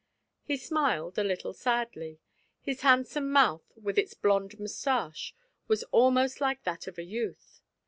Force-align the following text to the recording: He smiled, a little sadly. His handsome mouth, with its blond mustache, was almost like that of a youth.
He 0.41 0.57
smiled, 0.57 1.19
a 1.19 1.23
little 1.23 1.53
sadly. 1.53 2.17
His 2.59 2.81
handsome 2.81 3.29
mouth, 3.29 3.71
with 3.75 3.99
its 3.99 4.15
blond 4.15 4.59
mustache, 4.59 5.35
was 5.67 5.83
almost 5.91 6.41
like 6.41 6.63
that 6.63 6.87
of 6.87 6.97
a 6.97 7.03
youth. 7.03 7.61